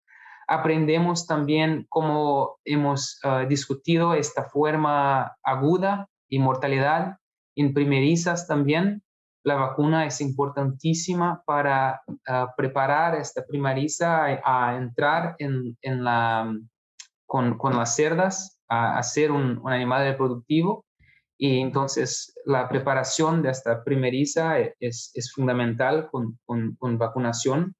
Aprendemos 0.48 1.26
también 1.26 1.86
cómo 1.88 2.58
hemos 2.64 3.18
ah, 3.22 3.46
discutido 3.48 4.14
esta 4.14 4.44
forma 4.44 5.36
aguda 5.42 6.08
y 6.28 6.38
mortalidad 6.38 7.16
en 7.56 7.72
primerizas 7.72 8.46
también 8.46 9.03
la 9.44 9.56
vacuna 9.56 10.06
es 10.06 10.20
importantísima 10.22 11.42
para 11.44 12.00
ah, 12.26 12.54
preparar 12.56 13.14
esta 13.14 13.44
primariza 13.46 14.40
a, 14.42 14.76
entrar 14.76 15.36
en, 15.38 15.76
la, 16.02 16.50
con, 17.26 17.58
las 17.76 17.94
cerdas, 17.94 18.58
a, 18.68 19.02
ser 19.02 19.30
un, 19.30 19.60
animal 19.66 20.04
reproductivo. 20.06 20.86
Y 21.36 21.60
entonces 21.60 22.32
la 22.46 22.68
preparación 22.68 23.42
de 23.42 23.50
esta 23.50 23.84
primeriza 23.84 24.58
es, 24.80 25.12
fundamental 25.34 26.08
con, 26.10 26.38
vacunación. 26.98 27.74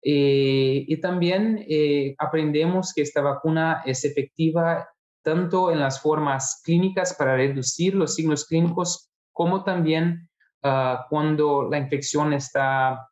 Eh, 0.00 0.84
y 0.86 1.00
también 1.00 1.64
eh, 1.66 2.14
aprendemos 2.18 2.92
que 2.94 3.02
esta 3.02 3.22
vacuna 3.22 3.82
es 3.84 4.04
efectiva 4.04 4.88
tanto 5.24 5.72
en 5.72 5.80
las 5.80 6.00
formas 6.00 6.60
clínicas 6.62 7.14
para 7.14 7.34
reducir 7.34 7.94
los 7.94 8.14
signos 8.14 8.44
clínicos, 8.44 9.10
como 9.32 9.64
también 9.64 10.28
Ah, 10.66 11.06
cuando 11.10 11.68
la 11.70 11.76
infección 11.76 12.32
está 12.32 13.06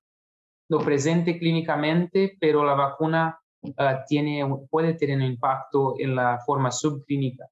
lo 0.71 0.79
presente 0.79 1.39
clínicamente, 1.39 2.39
pero 2.41 2.65
la 2.65 2.73
vacuna 2.73 3.39
ah, 3.77 4.05
tiene, 4.09 4.43
puede 4.71 4.95
tener 4.95 5.19
un 5.19 5.25
impacto 5.25 5.95
en 5.99 6.15
la 6.15 6.39
forma 6.47 6.71
subclínica. 6.71 7.47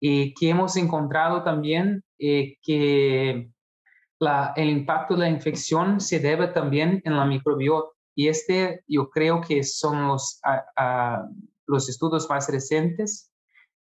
Y 0.00 0.34
que 0.34 0.50
hemos 0.50 0.76
encontrado 0.76 1.44
también 1.44 2.02
eh, 2.18 2.56
que 2.60 3.48
la, 4.18 4.52
el 4.56 4.68
impacto 4.68 5.14
de 5.14 5.20
la 5.20 5.28
infección 5.28 6.00
se 6.00 6.18
debe 6.18 6.48
también 6.48 7.00
en 7.04 7.16
la 7.16 7.24
microbiota. 7.24 7.90
Y 8.16 8.26
este 8.26 8.82
yo 8.88 9.10
creo 9.10 9.40
que 9.42 9.62
son 9.62 10.08
los, 10.08 10.40
ah, 10.44 11.24
los 11.68 11.88
estudios 11.88 12.28
más 12.28 12.48
recientes, 12.50 13.30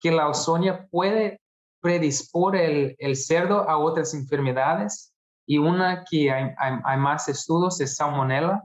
que 0.00 0.10
la 0.10 0.26
ozonia 0.26 0.88
puede 0.90 1.38
predispor 1.82 2.56
el, 2.56 2.96
el 2.98 3.14
cerdo 3.14 3.68
a 3.68 3.76
otras 3.76 4.14
enfermedades 4.14 5.10
y 5.50 5.58
una 5.58 6.04
que 6.08 6.30
hay, 6.30 6.52
hay, 6.56 6.96
más 6.96 7.28
estudios 7.28 7.80
es 7.80 7.96
salmonella 7.96 8.62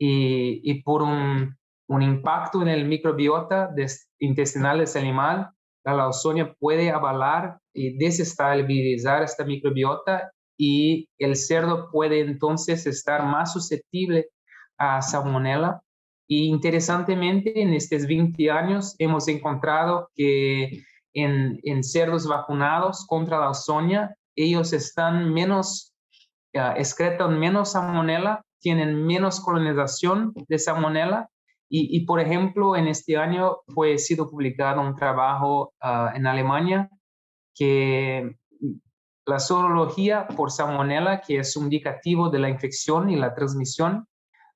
y, 0.00 0.68
y 0.68 0.82
por 0.82 1.00
un, 1.00 1.56
un, 1.88 2.02
impacto 2.02 2.60
en 2.60 2.66
el 2.66 2.86
microbiota 2.86 3.70
intestinal 4.18 4.78
del 4.78 4.88
animal, 4.96 5.48
la 5.84 5.94
lausonia 5.94 6.52
puede 6.58 6.90
avalar 6.90 7.60
y 7.72 7.96
desestabilizar 7.96 9.22
esta 9.22 9.44
microbiota 9.44 10.32
y 10.58 11.08
el 11.18 11.36
cerdo 11.36 11.88
puede 11.92 12.18
entonces 12.18 12.84
estar 12.88 13.24
más 13.24 13.52
susceptible 13.52 14.26
a 14.76 15.00
salmonella. 15.00 15.80
Y 16.26 16.48
interesantemente, 16.48 17.62
en 17.62 17.74
estos 17.74 18.08
20 18.08 18.50
años 18.50 18.96
hemos 18.98 19.28
encontrado 19.28 20.10
que 20.16 20.82
en, 21.14 21.60
en 21.62 21.84
cerdos 21.84 22.26
vacunados 22.26 23.06
contra 23.06 23.38
la 23.38 23.50
ozonia, 23.50 24.16
ellos 24.34 24.72
están 24.72 25.32
menos 25.32 25.94
excretan 26.76 27.38
menos 27.38 27.72
salmonella, 27.72 28.42
tienen 28.60 29.06
menos 29.06 29.40
colonización 29.40 30.32
de 30.48 30.58
salmonella. 30.58 31.28
Y, 31.70 32.06
por 32.06 32.18
ejemplo, 32.18 32.76
en 32.76 32.88
este 32.88 33.18
año 33.18 33.58
fue 33.74 33.98
sido 33.98 34.30
publicado 34.30 34.80
un 34.80 34.94
trabajo 34.94 35.74
ah, 35.82 36.12
en 36.14 36.26
Alemania 36.26 36.88
que 37.54 38.38
la 39.26 39.38
sorología 39.38 40.26
por 40.28 40.50
salmonella, 40.50 41.20
que 41.20 41.38
es 41.38 41.54
un 41.56 41.64
indicativo 41.64 42.30
de 42.30 42.38
la 42.38 42.48
infección 42.48 43.10
y 43.10 43.16
la 43.16 43.34
transmisión, 43.34 44.06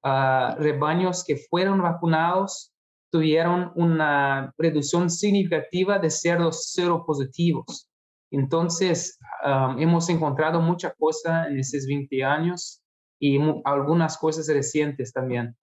uh, 0.02 0.56
rebaños 0.56 1.25
que 1.25 1.37
fueron 1.37 1.82
vacunados 1.82 2.73
tuvieron 3.11 3.73
una 3.75 4.54
reducción 4.56 5.11
significativa 5.11 5.99
de 5.99 6.11
cerdos 6.11 6.71
seropositivos. 6.73 7.87
Entonces, 8.33 9.19
hemos 9.79 10.09
encontrado 10.09 10.61
muchas 10.61 10.95
cosas 10.99 11.49
en 11.49 11.59
esos 11.59 11.87
20 11.87 12.25
años 12.25 12.83
y 13.21 13.39
algunas 13.65 14.17
cosas 14.17 14.49
recientes 14.49 15.12
también. 15.12 15.55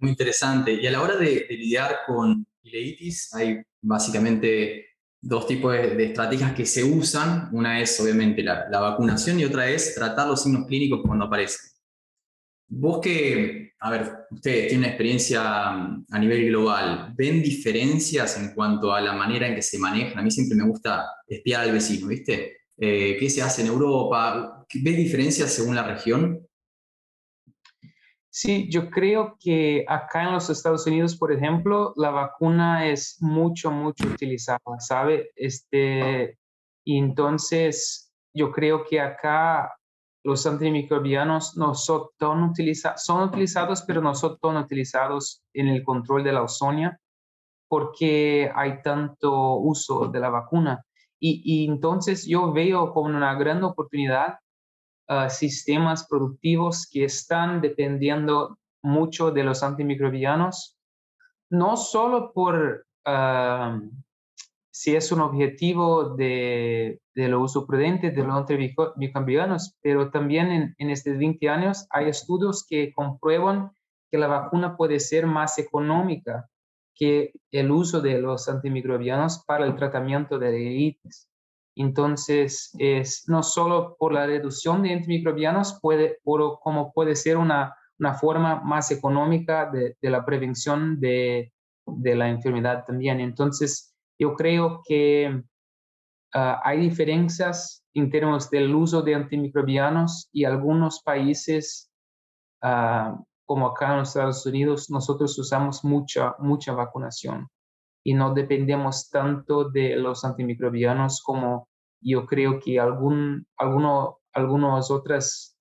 Muy 0.00 0.10
interesante. 0.10 0.72
Y 0.72 0.86
a 0.86 0.90
la 0.90 1.02
hora 1.02 1.16
de, 1.16 1.46
lidiar 1.50 1.98
con 2.06 2.46
ileitis, 2.62 3.34
hay 3.34 3.60
básicamente 3.82 4.86
dos 5.20 5.46
tipos 5.46 5.72
de, 5.72 6.06
estrategias 6.06 6.54
que 6.54 6.64
se 6.64 6.82
usan. 6.82 7.50
Una 7.52 7.80
es 7.80 8.00
obviamente 8.00 8.42
la, 8.42 8.66
la, 8.70 8.80
vacunación 8.80 9.38
y 9.38 9.44
otra 9.44 9.68
es 9.68 9.94
tratar 9.94 10.28
los 10.28 10.42
signos 10.42 10.66
clínicos 10.66 11.02
cuando 11.04 11.26
aparecen. 11.26 11.77
Vos 12.70 13.00
que, 13.00 13.72
a 13.80 13.90
ver, 13.90 14.26
ustedes 14.30 14.68
tienen 14.68 14.90
experiencia 14.90 15.70
mm, 15.70 16.06
a 16.10 16.18
nivel 16.18 16.46
global, 16.48 17.14
¿ven 17.16 17.42
diferencias 17.42 18.38
en 18.38 18.54
cuanto 18.54 18.92
a 18.92 19.00
la 19.00 19.14
manera 19.14 19.48
en 19.48 19.54
que 19.54 19.62
se 19.62 19.78
manejan? 19.78 20.18
A 20.18 20.22
mí 20.22 20.30
siempre 20.30 20.56
me 20.56 20.68
gusta 20.68 21.06
espiar 21.26 21.62
al 21.62 21.72
vecino, 21.72 22.08
¿viste? 22.08 22.58
Eh, 22.76 23.16
¿Qué 23.18 23.30
se 23.30 23.42
hace 23.42 23.62
en 23.62 23.68
Europa? 23.68 24.66
¿Ves 24.74 24.96
diferencias 24.96 25.52
según 25.52 25.74
la 25.74 25.82
región? 25.82 26.46
Sí, 28.30 28.68
yo 28.70 28.90
creo 28.90 29.36
que 29.40 29.84
acá 29.88 30.24
en 30.24 30.32
los 30.32 30.48
Estados 30.50 30.86
Unidos, 30.86 31.16
por 31.16 31.32
ejemplo, 31.32 31.92
la 31.96 32.10
vacuna 32.10 32.88
es 32.88 33.16
mucho, 33.20 33.70
mucho 33.70 34.06
utilizada, 34.06 34.60
¿sabe? 34.78 35.30
Este, 35.34 36.38
y 36.84 36.98
entonces 36.98 38.12
yo 38.32 38.52
creo 38.52 38.84
que 38.84 39.00
acá 39.00 39.72
los 40.28 40.44
antimicrobianos 40.46 41.56
no 41.56 41.74
son, 41.74 42.08
tan 42.18 42.52
son 42.96 43.28
utilizados, 43.30 43.82
pero 43.86 44.02
no 44.02 44.14
son 44.14 44.38
tan 44.38 44.58
utilizados 44.58 45.42
en 45.54 45.68
el 45.68 45.82
control 45.82 46.22
de 46.22 46.32
la 46.32 46.42
ozonia 46.42 47.00
porque 47.66 48.50
hay 48.54 48.82
tanto 48.82 49.56
uso 49.56 50.08
de 50.08 50.20
la 50.20 50.28
vacuna. 50.28 50.84
Y, 51.18 51.66
entonces 51.66 52.26
yo 52.26 52.52
veo 52.52 52.92
como 52.92 53.08
una 53.16 53.34
gran 53.36 53.64
oportunidad 53.64 54.38
uh, 55.08 55.30
sistemas 55.30 56.06
productivos 56.06 56.86
que 56.92 57.04
están 57.04 57.62
dependiendo 57.62 58.58
mucho 58.82 59.30
de 59.30 59.44
los 59.44 59.62
antimicrobianos, 59.62 60.76
no 61.50 61.78
solo 61.78 62.32
por 62.34 62.86
uh, 63.06 63.80
si 64.78 64.94
es 64.94 65.10
un 65.10 65.20
objetivo 65.20 66.14
de, 66.14 67.00
de 67.12 67.28
lo 67.28 67.40
uso 67.40 67.66
prudente 67.66 68.12
de 68.12 68.22
los 68.22 68.32
antimicrobianos, 68.32 69.76
pero 69.82 70.12
también 70.12 70.52
en, 70.52 70.74
en 70.78 70.90
estos 70.90 71.18
20 71.18 71.48
años 71.48 71.88
hay 71.90 72.08
estudios 72.08 72.64
que 72.64 72.92
comprueban 72.92 73.72
que 74.08 74.18
la 74.18 74.28
vacuna 74.28 74.76
puede 74.76 75.00
ser 75.00 75.26
más 75.26 75.58
económica 75.58 76.48
que 76.94 77.32
el 77.50 77.72
uso 77.72 78.00
de 78.00 78.20
los 78.20 78.48
antimicrobianos 78.48 79.42
para 79.48 79.66
el 79.66 79.74
tratamiento 79.74 80.38
de 80.38 80.52
diabetes. 80.52 81.28
Entonces, 81.74 82.70
es 82.78 83.24
no 83.26 83.42
solo 83.42 83.96
por 83.98 84.12
la 84.12 84.26
reducción 84.26 84.84
de 84.84 84.92
antimicrobianos, 84.92 85.80
puede, 85.82 86.20
por, 86.22 86.60
como 86.60 86.92
puede 86.92 87.16
ser 87.16 87.36
una, 87.36 87.74
una 87.98 88.14
forma 88.14 88.60
más 88.60 88.92
económica 88.92 89.68
de, 89.72 89.96
de 90.00 90.10
la 90.10 90.24
prevención 90.24 91.00
de, 91.00 91.52
de, 91.84 92.14
la 92.14 92.28
enfermedad 92.28 92.84
también. 92.86 93.18
Entonces, 93.18 93.87
yo 94.18 94.34
creo 94.34 94.82
que 94.84 95.42
ah, 96.34 96.60
hay 96.64 96.80
diferencias 96.80 97.84
en 97.94 98.10
términos 98.10 98.50
del 98.50 98.74
uso 98.74 99.02
de 99.02 99.14
antimicrobianos 99.14 100.28
y 100.32 100.44
algunos 100.44 101.02
países 101.02 101.90
uh, 102.62 103.16
como 103.48 103.68
acá 103.68 103.92
en 103.92 103.98
los 104.00 104.08
Estados 104.08 104.44
Unidos, 104.44 104.90
nosotros 104.90 105.38
usamos 105.38 105.82
mucha, 105.82 106.34
mucha 106.38 106.74
vacunación 106.74 107.48
y 108.04 108.12
no 108.12 108.34
dependemos 108.34 109.08
tanto 109.08 109.70
de 109.70 109.96
los 109.96 110.22
antimicrobianos 110.22 111.22
como 111.22 111.66
yo 112.00 112.26
creo 112.26 112.60
que 112.60 112.78
algún, 112.78 113.46
alguno, 113.56 114.18
algunos 114.34 114.90
otros 114.90 115.56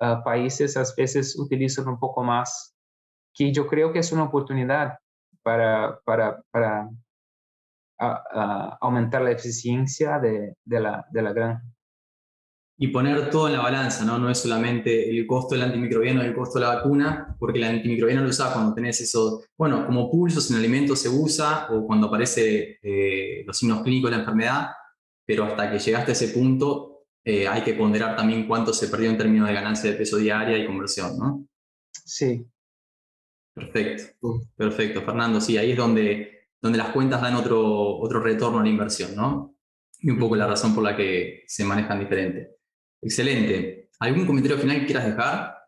ah, 0.00 0.22
países 0.24 0.76
a 0.76 0.84
veces 0.96 1.36
utilizan 1.36 1.88
un 1.88 1.98
poco 1.98 2.22
más, 2.22 2.76
que 3.34 3.52
yo 3.52 3.66
creo 3.66 3.92
que 3.92 3.98
es 3.98 4.12
una 4.12 4.24
oportunidad 4.24 4.98
para, 5.42 5.98
para, 6.04 6.40
para 6.52 6.88
ah, 7.98 8.22
ah, 8.32 8.78
aumentar 8.80 9.22
la 9.22 9.32
eficiencia 9.32 10.18
de, 10.18 10.56
de, 10.64 10.80
la, 10.80 11.06
de 11.10 11.22
la 11.22 11.32
granja 11.32 11.64
y 12.80 12.88
poner 12.88 13.28
todo 13.28 13.48
en 13.48 13.54
la 13.54 13.60
balanza, 13.60 14.04
¿no? 14.04 14.18
No 14.20 14.30
es 14.30 14.38
solamente 14.38 15.10
el 15.10 15.26
costo 15.26 15.56
del 15.56 15.64
antimicrobiano 15.64 16.22
y 16.22 16.26
el 16.26 16.34
costo 16.34 16.60
de 16.60 16.64
la 16.64 16.76
vacuna, 16.76 17.36
porque 17.36 17.58
el 17.58 17.64
antimicrobiano 17.64 18.22
lo 18.22 18.28
usas 18.28 18.52
cuando 18.52 18.72
tenés 18.72 19.00
eso, 19.00 19.42
bueno, 19.56 19.84
como 19.84 20.08
pulsos 20.08 20.48
en 20.52 20.58
alimentos 20.58 21.00
se 21.00 21.08
usa 21.08 21.66
o 21.70 21.84
cuando 21.84 22.06
aparece 22.06 22.78
eh, 22.80 23.42
los 23.44 23.58
signos 23.58 23.82
clínicos 23.82 24.12
de 24.12 24.16
la 24.16 24.22
enfermedad, 24.22 24.68
pero 25.26 25.44
hasta 25.44 25.72
que 25.72 25.80
llegaste 25.80 26.12
a 26.12 26.14
ese 26.14 26.28
punto 26.28 27.06
eh, 27.24 27.48
hay 27.48 27.62
que 27.62 27.74
ponderar 27.74 28.14
también 28.14 28.46
cuánto 28.46 28.72
se 28.72 28.86
perdió 28.86 29.10
en 29.10 29.18
términos 29.18 29.48
de 29.48 29.54
ganancia 29.54 29.90
de 29.90 29.96
peso 29.96 30.16
diaria 30.16 30.56
y 30.56 30.64
conversión, 30.64 31.18
¿no? 31.18 31.46
Sí. 31.90 32.46
Perfecto, 33.54 34.42
perfecto, 34.56 35.02
Fernando. 35.02 35.40
Sí, 35.40 35.58
ahí 35.58 35.72
es 35.72 35.76
donde, 35.76 36.37
donde 36.60 36.78
las 36.78 36.90
cuentas 36.90 37.20
dan 37.20 37.36
otro, 37.36 37.98
otro 37.98 38.20
retorno 38.20 38.60
a 38.60 38.62
la 38.62 38.68
inversión, 38.68 39.14
¿no? 39.14 39.54
Y 40.00 40.10
un 40.10 40.18
poco 40.18 40.36
la 40.36 40.46
razón 40.46 40.74
por 40.74 40.84
la 40.84 40.96
que 40.96 41.44
se 41.46 41.64
manejan 41.64 42.00
diferente. 42.00 42.56
Excelente. 43.00 43.90
¿Algún 44.00 44.26
comentario 44.26 44.58
final 44.58 44.80
que 44.80 44.86
quieras 44.86 45.06
dejar? 45.06 45.58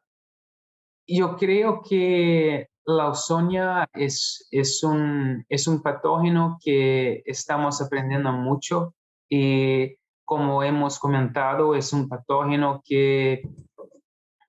Yo 1.06 1.37
creo 1.37 1.82
que 1.82 2.68
la 2.85 3.09
ozonia 3.09 3.88
es, 3.92 4.47
es, 4.50 4.82
un, 4.82 5.44
es 5.49 5.66
un 5.66 5.82
patógeno 5.82 6.59
que 6.64 7.23
estamos 7.26 7.80
aprendiendo 7.80 8.32
mucho 8.32 8.94
y 9.29 9.96
como 10.24 10.62
hemos 10.62 10.98
comentado, 10.98 11.74
es 11.74 11.92
un 11.92 12.09
patógeno 12.09 12.83
que 12.85 13.42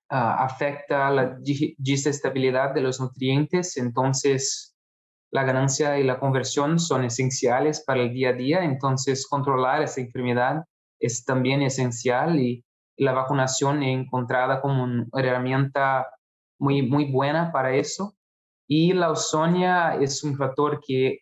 ah, 0.08 0.44
afecta 0.44 1.10
la 1.10 1.36
digestibilidad 1.40 2.72
de 2.72 2.82
los 2.82 3.00
nutrientes, 3.00 3.76
entonces 3.76 4.71
la 5.32 5.44
ganancia 5.44 5.98
y 5.98 6.04
la 6.04 6.20
conversión 6.20 6.78
son 6.78 7.04
esenciales 7.04 7.82
para 7.84 8.02
el 8.02 8.12
día 8.12 8.30
a 8.30 8.34
día, 8.34 8.64
entonces 8.64 9.26
controlar 9.26 9.82
esa 9.82 10.02
enfermedad 10.02 10.64
es 11.00 11.24
también 11.24 11.62
esencial 11.62 12.38
y 12.38 12.64
la 12.98 13.12
vacunación 13.12 13.82
encontrada 13.82 14.60
como 14.60 14.84
una 14.84 15.06
herramienta 15.14 16.06
muy, 16.58 16.82
muy 16.82 17.10
buena 17.10 17.50
para 17.50 17.74
eso. 17.74 18.14
Y 18.68 18.92
la 18.92 19.10
ozonia 19.10 19.96
es 19.96 20.22
un 20.22 20.36
factor 20.36 20.80
que 20.86 21.20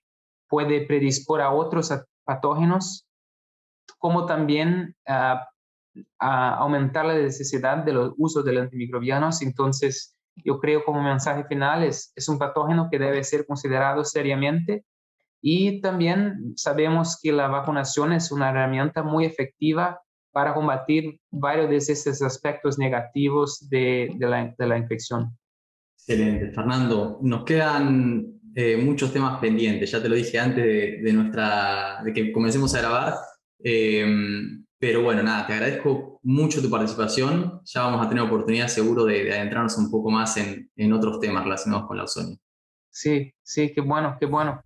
puede 0.48 0.86
predispor 0.86 1.40
a 1.40 1.52
otros 1.52 1.92
patógenos, 2.24 3.06
como 3.98 4.26
también 4.26 4.94
a 5.06 5.46
aumentar 6.18 7.06
la 7.06 7.14
necesidad 7.14 7.78
de 7.78 7.92
los 7.92 8.12
usos 8.18 8.44
de 8.44 8.52
los 8.52 8.64
antimicrobianos. 8.64 9.40
Entonces, 9.42 10.16
yo 10.44 10.58
creo 10.58 10.84
como 10.84 11.02
mensaje 11.02 11.44
final 11.44 11.82
es, 11.82 12.12
es 12.14 12.28
un 12.28 12.38
patógeno 12.38 12.88
que 12.90 12.98
debe 12.98 13.22
ser 13.24 13.46
considerado 13.46 14.04
seriamente 14.04 14.84
y 15.42 15.80
también 15.80 16.52
sabemos 16.56 17.18
que 17.22 17.32
la 17.32 17.48
vacunación 17.48 18.12
es 18.12 18.30
una 18.30 18.50
herramienta 18.50 19.02
muy 19.02 19.24
efectiva 19.24 20.00
para 20.32 20.54
combatir 20.54 21.18
varios 21.30 21.70
de 21.70 21.76
esos 21.76 22.22
aspectos 22.22 22.78
negativos 22.78 23.68
de, 23.68 24.14
de, 24.16 24.66
la, 24.66 24.78
infección. 24.78 25.36
Excelente, 25.96 26.52
Fernando. 26.52 27.18
Nos 27.22 27.44
quedan 27.44 28.40
eh, 28.54 28.76
muchos 28.76 29.12
temas 29.12 29.40
pendientes, 29.40 29.90
ya 29.90 30.00
te 30.00 30.08
lo 30.08 30.14
dije 30.14 30.38
antes 30.38 30.64
de, 30.64 31.12
nuestra, 31.12 32.02
de 32.04 32.12
que 32.12 32.32
comencemos 32.32 32.74
a 32.74 32.80
grabar. 32.80 33.14
Em, 33.58 34.59
pero 34.80 35.02
bueno, 35.02 35.22
nada, 35.22 35.46
te 35.46 35.52
agradezco 35.52 36.18
mucho 36.22 36.62
tu 36.62 36.70
participación. 36.70 37.60
Ya 37.66 37.82
vamos 37.82 38.04
a 38.04 38.08
tener 38.08 38.24
oportunidad 38.24 38.66
seguro 38.66 39.04
de, 39.04 39.30
adentrarnos 39.30 39.76
un 39.76 39.90
poco 39.90 40.10
más 40.10 40.38
en, 40.38 40.70
en, 40.74 40.92
otros 40.94 41.20
temas 41.20 41.44
relacionados 41.44 41.86
con 41.86 41.98
la 41.98 42.04
ozonia. 42.04 42.38
Sí, 42.88 43.30
sí, 43.42 43.72
qué 43.74 43.82
bueno, 43.82 44.16
qué 44.18 44.24
bueno. 44.24 44.62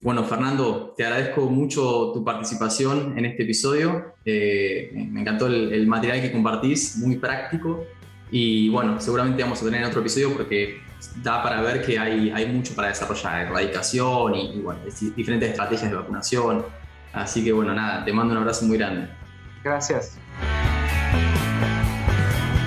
Bueno, 0.00 0.24
Fernando, 0.24 0.94
te 0.96 1.04
agradezco 1.04 1.42
mucho 1.50 2.12
tu 2.14 2.24
participación 2.24 3.16
en 3.18 3.26
este 3.26 3.42
episodio. 3.42 4.14
Eh, 4.24 4.90
me 4.94 5.20
encantó 5.20 5.46
el, 5.48 5.86
material 5.86 6.22
que 6.22 6.32
compartís, 6.32 6.96
muy 6.96 7.16
práctico. 7.16 7.84
Y 8.30 8.70
bueno, 8.70 8.98
seguramente 9.02 9.42
vamos 9.42 9.60
a 9.60 9.66
tener 9.66 9.84
otro 9.84 10.00
episodio 10.00 10.32
porque 10.32 10.80
da 11.22 11.42
para 11.42 11.60
ver 11.60 11.84
que 11.84 11.98
hay, 11.98 12.30
hay 12.30 12.46
mucho 12.46 12.74
para 12.74 12.88
desarrollar, 12.88 13.46
erradicación 13.46 14.34
y, 14.34 14.54
y 14.54 14.60
bueno, 14.60 14.80
diferentes 15.14 15.50
estrategias 15.50 15.90
de 15.90 15.96
vacunación. 15.98 16.64
Así 17.12 17.44
que 17.44 17.52
bueno, 17.52 17.74
nada, 17.74 18.02
te 18.02 18.14
mando 18.14 18.32
un 18.32 18.38
abrazo 18.38 18.64
muy 18.64 18.78
grande. 18.78 19.21
Gracias. 19.62 20.18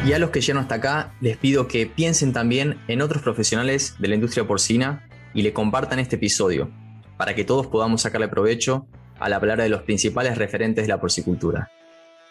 Y 0.05 0.13
a 0.13 0.19
los 0.19 0.29
que 0.29 0.41
llegan 0.41 0.61
hasta 0.61 0.75
acá, 0.75 1.13
les 1.19 1.35
pido 1.37 1.67
que 1.67 1.87
piensen 1.87 2.31
también 2.31 2.79
en 2.87 3.01
otros 3.01 3.23
profesionales 3.23 3.95
de 3.97 4.07
la 4.07 4.15
industria 4.15 4.45
porcina 4.45 5.07
y 5.33 5.41
le 5.41 5.51
compartan 5.51 5.99
este 5.99 6.17
episodio 6.17 6.69
para 7.17 7.33
que 7.33 7.43
todos 7.43 7.67
podamos 7.67 8.01
sacarle 8.01 8.27
provecho 8.27 8.87
a 9.19 9.29
la 9.29 9.39
palabra 9.39 9.63
de 9.63 9.69
los 9.69 9.81
principales 9.81 10.37
referentes 10.37 10.83
de 10.83 10.89
la 10.89 10.99
porcicultura. 10.99 11.71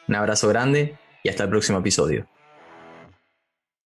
Un 0.06 0.14
abrazo 0.14 0.48
grande 0.48 0.96
y 1.22 1.28
hasta 1.30 1.44
el 1.44 1.50
próximo 1.50 1.78
episodio. 1.78 2.28